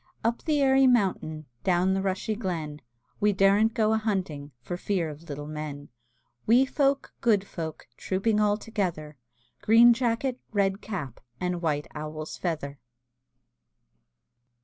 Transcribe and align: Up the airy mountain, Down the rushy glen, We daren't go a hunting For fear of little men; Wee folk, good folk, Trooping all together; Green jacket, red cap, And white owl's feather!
Up 0.23 0.41
the 0.45 0.63
airy 0.63 0.87
mountain, 0.87 1.45
Down 1.63 1.93
the 1.93 2.01
rushy 2.01 2.33
glen, 2.33 2.81
We 3.19 3.33
daren't 3.33 3.75
go 3.75 3.93
a 3.93 3.99
hunting 3.99 4.51
For 4.59 4.75
fear 4.75 5.09
of 5.11 5.29
little 5.29 5.45
men; 5.45 5.89
Wee 6.47 6.65
folk, 6.65 7.13
good 7.21 7.45
folk, 7.45 7.87
Trooping 7.97 8.39
all 8.39 8.57
together; 8.57 9.15
Green 9.61 9.93
jacket, 9.93 10.39
red 10.51 10.81
cap, 10.81 11.19
And 11.39 11.61
white 11.61 11.85
owl's 11.93 12.35
feather! 12.35 12.79